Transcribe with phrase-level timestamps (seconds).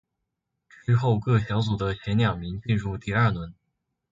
[0.83, 3.53] 之后各小组的前两名进入第二轮。